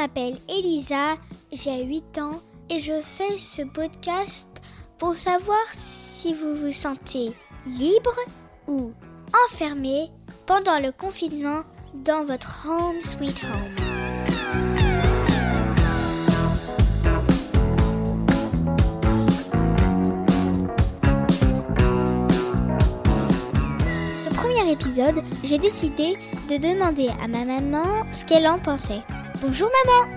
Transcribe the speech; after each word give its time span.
m'appelle 0.00 0.38
Elisa, 0.48 1.18
j'ai 1.52 1.84
8 1.84 2.18
ans 2.20 2.40
et 2.70 2.80
je 2.80 3.02
fais 3.02 3.36
ce 3.36 3.60
podcast 3.60 4.48
pour 4.96 5.14
savoir 5.14 5.58
si 5.74 6.32
vous 6.32 6.54
vous 6.54 6.72
sentez 6.72 7.32
libre 7.66 8.16
ou 8.66 8.92
enfermé 9.46 10.08
pendant 10.46 10.80
le 10.80 10.90
confinement 10.90 11.64
dans 11.92 12.24
votre 12.24 12.66
home 12.66 13.02
sweet 13.02 13.42
home. 13.44 13.76
Ce 24.24 24.30
premier 24.30 24.72
épisode, 24.72 25.22
j'ai 25.44 25.58
décidé 25.58 26.16
de 26.48 26.56
demander 26.56 27.10
à 27.22 27.28
ma 27.28 27.44
maman 27.44 27.84
ce 28.12 28.24
qu'elle 28.24 28.48
en 28.48 28.58
pensait. 28.58 29.02
Bonjour 29.38 29.70
maman 29.86 30.12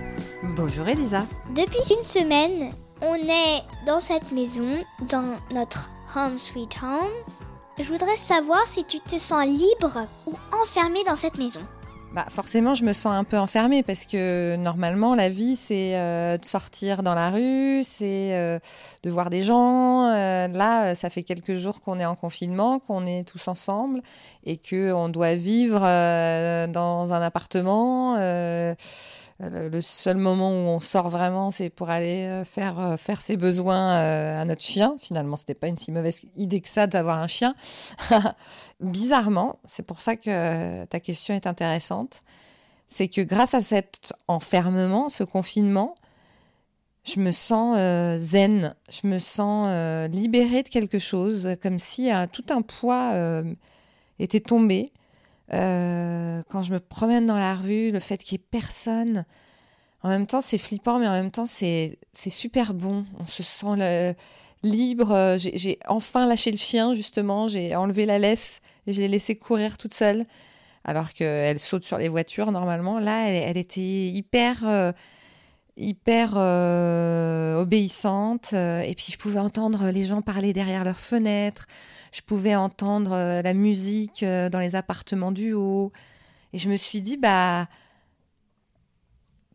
Bonjour 0.55 0.87
Elisa. 0.87 1.25
Depuis 1.55 1.93
une 1.97 2.03
semaine, 2.03 2.73
on 3.01 3.15
est 3.15 3.61
dans 3.85 3.99
cette 3.99 4.31
maison, 4.31 4.83
dans 5.07 5.37
notre 5.53 5.89
home 6.15 6.37
sweet 6.37 6.75
home. 6.81 7.11
Je 7.77 7.83
voudrais 7.83 8.17
savoir 8.17 8.67
si 8.67 8.83
tu 8.85 8.99
te 8.99 9.17
sens 9.17 9.45
libre 9.45 10.07
ou 10.25 10.33
enfermé 10.63 11.03
dans 11.05 11.15
cette 11.15 11.37
maison. 11.37 11.61
Bah 12.13 12.27
forcément, 12.29 12.75
je 12.75 12.85
me 12.85 12.93
sens 12.93 13.11
un 13.11 13.23
peu 13.23 13.39
enfermée 13.39 13.81
parce 13.81 14.05
que 14.05 14.55
normalement, 14.55 15.15
la 15.15 15.29
vie, 15.29 15.55
c'est 15.55 15.97
euh, 15.97 16.37
de 16.37 16.45
sortir 16.45 17.01
dans 17.01 17.15
la 17.15 17.31
rue, 17.31 17.81
c'est 17.83 18.35
euh, 18.35 18.59
de 19.01 19.09
voir 19.09 19.31
des 19.31 19.41
gens. 19.41 20.05
Euh, 20.09 20.47
là, 20.47 20.93
ça 20.93 21.09
fait 21.09 21.23
quelques 21.23 21.55
jours 21.55 21.81
qu'on 21.81 21.99
est 21.99 22.05
en 22.05 22.13
confinement, 22.13 22.77
qu'on 22.77 23.07
est 23.07 23.27
tous 23.27 23.47
ensemble 23.47 24.03
et 24.43 24.57
que 24.57 24.93
on 24.93 25.09
doit 25.09 25.33
vivre 25.33 25.79
dans 25.79 27.13
un 27.13 27.21
appartement. 27.23 28.15
Le 29.39 29.81
seul 29.81 30.17
moment 30.17 30.51
où 30.51 30.67
on 30.67 30.79
sort 30.79 31.09
vraiment, 31.09 31.51
c'est 31.51 31.69
pour 31.69 31.89
aller 31.89 32.25
euh, 32.25 32.45
faire 32.45 32.79
euh, 32.79 32.97
faire 32.97 33.21
ses 33.21 33.37
besoins 33.37 33.97
euh, 33.97 34.41
à 34.41 34.45
notre 34.45 34.61
chien. 34.61 34.95
Finalement, 34.99 35.37
c'était 35.37 35.53
pas 35.53 35.67
une 35.67 35.77
si 35.77 35.91
mauvaise 35.91 36.21
idée 36.35 36.61
que 36.61 36.69
ça 36.69 36.87
d'avoir 36.87 37.19
un 37.19 37.27
chien. 37.27 37.55
Bizarrement, 38.79 39.59
c'est 39.65 39.83
pour 39.83 40.01
ça 40.01 40.15
que 40.15 40.85
ta 40.85 40.99
question 40.99 41.33
est 41.33 41.47
intéressante. 41.47 42.23
C'est 42.89 43.07
que 43.07 43.21
grâce 43.21 43.53
à 43.53 43.61
cet 43.61 44.13
enfermement, 44.27 45.09
ce 45.09 45.23
confinement, 45.23 45.95
je 47.03 47.19
me 47.19 47.31
sens 47.31 47.75
zen, 48.17 48.75
je 48.89 49.07
me 49.07 49.19
sens 49.19 49.67
libérée 50.11 50.63
de 50.63 50.69
quelque 50.69 50.99
chose, 50.99 51.55
comme 51.61 51.79
si 51.79 52.11
tout 52.31 52.45
un 52.49 52.61
poids 52.61 53.13
était 54.19 54.41
tombé. 54.41 54.91
Euh, 55.51 56.41
quand 56.49 56.63
je 56.63 56.71
me 56.73 56.79
promène 56.79 57.25
dans 57.25 57.37
la 57.37 57.55
rue, 57.55 57.91
le 57.91 57.99
fait 57.99 58.17
qu'il 58.23 58.37
n'y 58.37 58.43
ait 58.43 58.47
personne, 58.51 59.25
en 60.01 60.09
même 60.09 60.25
temps 60.27 60.41
c'est 60.41 60.57
flippant, 60.57 60.99
mais 60.99 61.07
en 61.07 61.11
même 61.13 61.31
temps 61.31 61.45
c'est 61.45 61.97
super 62.13 62.73
bon. 62.73 63.05
On 63.19 63.25
se 63.25 63.43
sent 63.43 63.75
le- 63.77 64.13
libre. 64.63 65.11
Euh, 65.11 65.37
J'ai 65.37 65.77
enfin 65.89 66.25
lâché 66.25 66.49
le 66.49 66.57
chien, 66.57 66.93
justement. 66.93 67.49
J'ai 67.49 67.75
enlevé 67.75 68.05
la 68.05 68.17
laisse 68.17 68.61
et 68.87 68.93
je 68.93 69.01
l'ai 69.01 69.09
laissé 69.09 69.35
courir 69.35 69.77
toute 69.77 69.93
seule. 69.93 70.25
Alors 70.85 71.11
qu'elle 71.13 71.59
saute 71.59 71.83
sur 71.83 71.97
les 71.97 72.07
voitures 72.07 72.51
normalement. 72.51 72.97
Là, 72.99 73.27
elle, 73.27 73.35
elle 73.49 73.57
était 73.57 73.81
hyper, 73.81 74.63
euh, 74.65 74.91
hyper 75.77 76.33
euh, 76.35 77.59
obéissante. 77.59 78.51
euh, 78.53 78.81
et 78.81 78.95
puis 78.95 79.11
je 79.11 79.17
pouvais 79.17 79.39
entendre 79.39 79.89
les 79.89 80.05
gens 80.05 80.21
parler 80.21 80.53
derrière 80.53 80.83
leurs 80.83 80.99
fenêtres. 80.99 81.67
Je 82.11 82.21
pouvais 82.21 82.55
entendre 82.55 83.13
euh, 83.13 83.41
la 83.41 83.53
musique 83.53 84.23
dans 84.23 84.59
les 84.59 84.75
appartements 84.75 85.31
du 85.31 85.53
haut. 85.53 85.91
Et 86.53 86.57
je 86.59 86.69
me 86.69 86.77
suis 86.77 87.01
dit, 87.01 87.17
bah, 87.17 87.67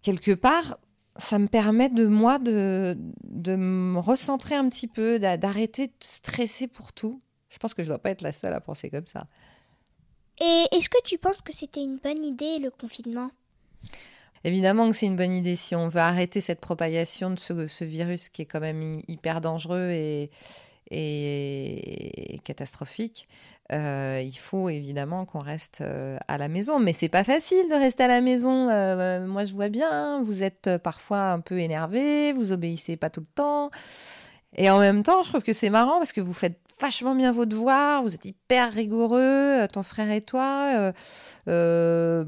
quelque 0.03 0.33
part, 0.33 0.79
ça 1.17 1.39
me 1.39 1.47
permet 1.47 1.89
de 1.89 2.07
moi 2.07 2.39
de, 2.39 2.97
de 3.25 3.57
me 3.57 3.99
recentrer 3.99 4.55
un 4.57 4.69
petit 4.69 4.87
peu, 4.89 5.19
d'a- 5.19 5.37
d'arrêter 5.37 5.89
de 5.89 5.93
stresser 6.01 6.67
pour 6.67 6.93
tout. 6.93 7.21
Je 7.51 7.59
pense 7.59 7.75
que 7.75 7.83
je 7.83 7.89
dois 7.89 7.99
pas 7.99 8.11
être 8.11 8.23
la 8.23 8.33
seule 8.33 8.53
à 8.53 8.61
penser 8.61 8.91
comme 8.91 9.07
ça. 9.07 9.27
Et 10.41 10.65
est-ce 10.73 10.89
que 10.89 11.03
tu 11.05 11.19
penses 11.19 11.41
que 11.41 11.53
c'était 11.53 11.83
une 11.83 11.97
bonne 11.97 12.25
idée 12.25 12.59
le 12.59 12.71
confinement? 12.71 13.31
Évidemment 14.45 14.91
que 14.91 14.97
c'est 14.97 15.07
une 15.07 15.17
bonne 15.17 15.33
idée 15.33 15.57
si 15.57 15.75
on 15.75 15.89
veut 15.89 16.01
arrêter 16.01 16.41
cette 16.41 16.61
propagation 16.61 17.31
de 17.31 17.39
ce, 17.39 17.85
virus 17.85 18.29
qui 18.29 18.43
est 18.43 18.47
quand 18.47 18.61
même 18.61 18.83
hy- 18.83 19.05
hyper 19.09 19.41
dangereux 19.41 19.91
et, 19.91 20.31
catastrophique. 22.45 23.29
Euh, 23.71 24.23
il 24.25 24.37
faut 24.39 24.71
évidemment 24.71 25.27
qu'on 25.27 25.41
reste 25.41 25.83
euh, 25.83 26.17
à 26.27 26.39
la 26.39 26.49
maison, 26.49 26.79
mais 26.79 26.95
c'est 26.95 27.11
pas 27.11 27.25
facile 27.25 27.69
de 27.69 27.75
rester 27.75 28.05
à 28.05 28.09
la 28.09 28.23
maison. 28.23 28.71
Euh, 28.71 29.27
moi, 29.27 29.45
je 29.45 29.53
vois 29.53 29.69
bien, 29.69 29.91
hein, 29.91 30.23
vous 30.23 30.43
êtes 30.43 30.71
parfois 30.79 31.33
un 31.33 31.41
peu 31.41 31.59
énervé, 31.59 32.33
vous 32.33 32.53
obéissez 32.53 32.97
pas 32.97 33.11
tout 33.11 33.21
le 33.21 33.27
temps. 33.35 33.71
Et 34.57 34.71
en 34.71 34.79
même 34.79 35.03
temps, 35.03 35.23
je 35.23 35.29
trouve 35.29 35.43
que 35.43 35.53
c'est 35.53 35.69
marrant 35.69 35.99
parce 35.99 36.15
que 36.15 36.23
vous 36.23 36.33
faites 36.33 36.59
vachement 36.81 37.15
bien 37.15 37.31
vos 37.33 37.45
devoirs, 37.45 38.01
vous 38.01 38.15
êtes 38.15 38.25
hyper 38.25 38.73
rigoureux, 38.73 39.67
ton 39.71 39.83
frère 39.83 40.11
et 40.11 40.23
toi. 40.23 40.93
bon, 41.47 42.25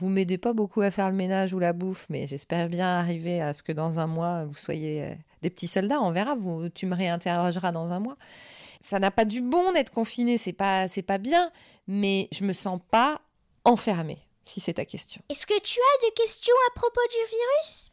vous 0.00 0.08
m'aidez 0.08 0.38
pas 0.38 0.54
beaucoup 0.54 0.80
à 0.80 0.90
faire 0.90 1.10
le 1.10 1.14
ménage 1.14 1.52
ou 1.52 1.58
la 1.58 1.74
bouffe, 1.74 2.06
mais 2.08 2.26
j'espère 2.26 2.68
bien 2.68 2.88
arriver 2.88 3.42
à 3.42 3.52
ce 3.52 3.62
que 3.62 3.72
dans 3.72 4.00
un 4.00 4.06
mois, 4.06 4.46
vous 4.46 4.56
soyez 4.56 5.04
euh, 5.04 5.14
des 5.42 5.50
petits 5.50 5.68
soldats. 5.68 6.00
On 6.00 6.10
verra, 6.10 6.34
vous, 6.34 6.70
tu 6.70 6.86
me 6.86 6.96
réinterrogeras 6.96 7.70
dans 7.70 7.90
un 7.90 8.00
mois. 8.00 8.16
Ça 8.80 8.98
n'a 8.98 9.10
pas 9.10 9.26
du 9.26 9.42
bon 9.42 9.72
d'être 9.72 9.90
confiné, 9.90 10.38
c'est 10.38 10.54
pas, 10.54 10.88
c'est 10.88 11.02
pas 11.02 11.18
bien, 11.18 11.52
mais 11.86 12.28
je 12.32 12.44
me 12.44 12.54
sens 12.54 12.80
pas 12.90 13.20
enfermée, 13.64 14.18
si 14.46 14.58
c'est 14.60 14.74
ta 14.74 14.86
question. 14.86 15.20
Est-ce 15.28 15.46
que 15.46 15.60
tu 15.60 15.78
as 15.78 16.06
des 16.06 16.14
questions 16.14 16.54
à 16.70 16.74
propos 16.74 17.00
du 17.10 17.36
virus? 17.36 17.92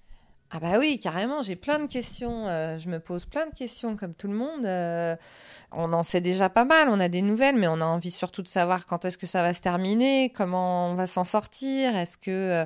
Ah 0.50 0.59
bah 0.62 0.80
oui, 0.80 0.97
carrément, 0.97 1.41
j'ai 1.41 1.58
plein 1.58 1.78
de 1.80 1.88
questions. 1.88 2.47
euh, 2.47 2.78
je 2.78 2.88
me 2.90 3.00
pose 3.00 3.25
plein 3.25 3.46
de 3.47 3.53
questions 3.53 3.97
comme 3.97 4.16
tout 4.16 4.28
le 4.28 4.34
monde. 4.34 4.66
euh, 4.66 5.16
on 5.74 5.91
en 5.91 6.03
sait 6.03 6.22
déjà 6.22 6.47
pas 6.50 6.63
mal, 6.63 6.88
on 6.90 7.00
a 7.02 7.09
des 7.09 7.22
nouvelles, 7.22 7.58
mais 7.58 7.68
on 7.68 7.81
a 7.81 7.85
envie 7.85 8.12
surtout 8.12 8.41
de 8.41 8.47
savoir 8.47 8.85
quand 8.85 9.03
est-ce 9.03 9.18
que 9.18 9.28
ça 9.28 9.41
va 9.41 9.53
se 9.53 9.59
terminer, 9.62 10.31
comment 10.35 10.90
on 10.90 10.94
va 10.96 11.06
s'en 11.06 11.25
sortir, 11.25 11.97
est-ce 11.97 12.18
que 12.18 12.31
euh, 12.31 12.66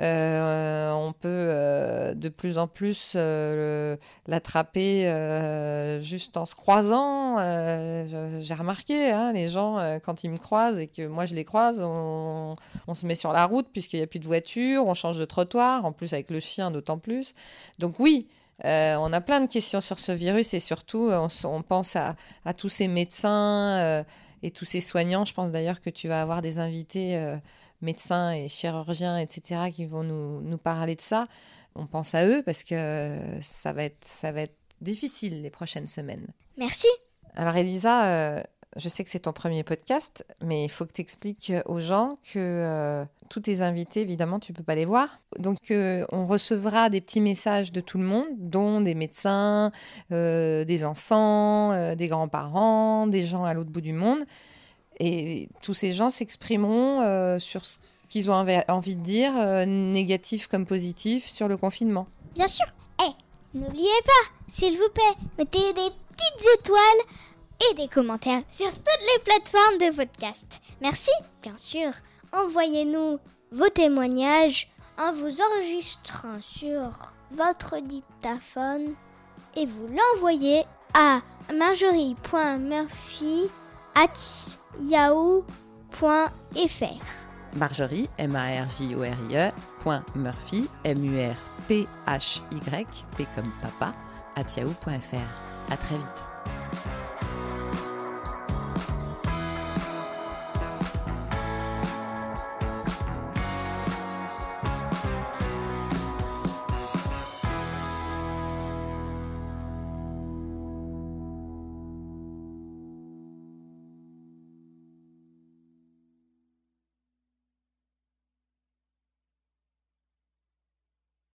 on 0.00 1.12
peut 1.12 1.28
euh, 1.28 2.14
de 2.14 2.28
plus 2.28 2.58
en 2.58 2.66
plus 2.66 3.12
euh, 3.16 3.96
l'attraper 4.26 5.06
euh, 5.08 6.02
juste 6.02 6.36
en 6.36 6.44
se 6.44 6.54
croisant. 6.54 7.38
euh, 7.38 8.40
J'ai 8.40 8.54
remarqué, 8.54 9.10
hein, 9.10 9.32
les 9.32 9.48
gens, 9.48 9.78
euh, 9.78 9.98
quand 9.98 10.24
ils 10.24 10.30
me 10.30 10.36
croisent 10.36 10.80
et 10.80 10.86
que 10.86 11.06
moi 11.06 11.26
je 11.26 11.34
les 11.34 11.44
croise, 11.44 11.82
on, 11.82 12.56
se 12.92 13.06
met 13.06 13.14
sur 13.14 13.32
la 13.32 13.44
route 13.46 13.66
puisqu'il 13.72 13.96
n'y 13.96 14.02
a 14.02 14.06
plus 14.06 14.18
de 14.18 14.26
voiture, 14.26 14.86
on 14.86 14.94
change 14.94 15.18
de 15.18 15.24
trottoir, 15.24 15.84
en 15.84 15.92
plus 15.92 16.12
avec 16.12 16.30
le 16.30 16.40
chien 16.40 16.70
d'autant 16.70 16.98
plus. 16.98 17.34
Donc 17.78 17.98
oui, 17.98 18.28
euh, 18.64 18.96
on 18.96 19.12
a 19.12 19.20
plein 19.20 19.40
de 19.40 19.46
questions 19.46 19.80
sur 19.80 19.98
ce 19.98 20.12
virus 20.12 20.54
et 20.54 20.60
surtout 20.60 21.08
euh, 21.08 21.28
on, 21.44 21.62
pense 21.62 21.96
à, 21.96 22.14
tous 22.56 22.68
ces 22.68 22.88
médecins 22.88 23.78
euh, 23.78 24.04
et 24.42 24.50
tous 24.50 24.64
ces 24.64 24.80
soignants. 24.80 25.24
Je 25.24 25.34
pense 25.34 25.52
d'ailleurs 25.52 25.80
que 25.80 25.90
tu 25.90 26.08
vas 26.08 26.22
avoir 26.22 26.40
des 26.40 26.58
invités 26.58 27.16
euh, 27.16 27.36
médecins 27.80 28.32
et 28.32 28.48
chirurgiens, 28.48 29.18
etc., 29.18 29.70
qui 29.74 29.86
vont 29.86 30.02
nous, 30.02 30.40
nous 30.40 30.58
parler 30.58 30.96
de 30.96 31.00
ça. 31.00 31.26
On 31.74 31.86
pense 31.86 32.14
à 32.14 32.26
eux 32.26 32.42
parce 32.44 32.62
que 32.62 33.18
ça 33.40 33.72
va 33.72 33.84
être, 33.84 34.06
ça 34.06 34.32
va 34.32 34.42
être 34.42 34.56
difficile 34.80 35.42
les 35.42 35.50
prochaines 35.50 35.86
semaines. 35.86 36.26
Merci. 36.56 36.88
Alors 37.34 37.56
Elisa, 37.56 38.04
euh, 38.04 38.42
je 38.76 38.88
sais 38.88 39.04
que 39.04 39.10
c'est 39.10 39.20
ton 39.20 39.32
premier 39.32 39.62
podcast, 39.62 40.26
mais 40.40 40.64
il 40.64 40.68
faut 40.68 40.84
que 40.84 40.92
tu 40.92 41.00
expliques 41.00 41.52
aux 41.66 41.80
gens 41.80 42.18
que 42.22 42.38
euh, 42.38 43.04
tous 43.28 43.40
tes 43.40 43.62
invités, 43.62 44.00
évidemment, 44.00 44.40
tu 44.40 44.52
peux 44.52 44.62
pas 44.62 44.74
les 44.74 44.84
voir. 44.84 45.20
Donc 45.38 45.70
euh, 45.70 46.04
on 46.10 46.26
recevra 46.26 46.90
des 46.90 47.00
petits 47.00 47.20
messages 47.20 47.72
de 47.72 47.80
tout 47.80 47.98
le 47.98 48.04
monde, 48.04 48.26
dont 48.36 48.80
des 48.80 48.94
médecins, 48.94 49.70
euh, 50.12 50.64
des 50.64 50.84
enfants, 50.84 51.94
des 51.94 52.08
grands-parents, 52.08 53.06
des 53.06 53.22
gens 53.22 53.44
à 53.44 53.54
l'autre 53.54 53.70
bout 53.70 53.80
du 53.80 53.92
monde. 53.92 54.24
Et 55.00 55.48
tous 55.62 55.74
ces 55.74 55.92
gens 55.92 56.10
s'exprimeront 56.10 57.00
euh, 57.02 57.38
sur 57.38 57.64
ce 57.64 57.78
qu'ils 58.08 58.30
ont 58.30 58.34
envi- 58.34 58.62
envie 58.68 58.94
de 58.96 59.02
dire, 59.02 59.32
euh, 59.36 59.64
négatif 59.66 60.46
comme 60.46 60.66
positif, 60.66 61.26
sur 61.26 61.48
le 61.48 61.56
confinement. 61.56 62.06
Bien 62.34 62.46
sûr. 62.48 62.66
Eh, 63.02 63.10
n'oubliez 63.58 63.88
pas, 64.04 64.30
s'il 64.52 64.76
vous 64.76 64.88
plaît, 64.94 65.16
mettez 65.38 65.72
des 65.72 65.90
petites 66.12 66.46
étoiles 66.60 66.80
et 67.70 67.74
des 67.74 67.88
commentaires 67.88 68.42
sur 68.52 68.66
toutes 68.70 68.84
les 69.16 69.22
plateformes 69.24 69.78
de 69.78 69.96
podcast. 69.96 70.44
Merci, 70.80 71.10
bien 71.42 71.56
sûr. 71.58 71.90
Envoyez-nous 72.32 73.18
vos 73.52 73.68
témoignages 73.68 74.68
en 74.98 75.12
vous 75.12 75.40
enregistrant 75.40 76.40
sur 76.40 77.12
votre 77.32 77.80
dictaphone 77.80 78.94
et 79.56 79.66
vous 79.66 79.88
l'envoyez 79.88 80.64
à 80.94 81.20
marjorie.murphy 81.52 83.50
at. 83.94 84.18
Marjorie, 87.54 88.08
M-A-R-J-O-R-I-E, 88.18 89.52
point 89.78 90.04
Murphy, 90.16 90.68
M-U-R-P-H-Y, 90.84 91.86
P 93.16 93.26
comme 93.34 93.52
papa, 93.60 93.94
at 94.36 94.56
yahoo.fr. 94.56 95.16
À 95.70 95.76
très 95.76 95.96
vite. 95.96 96.26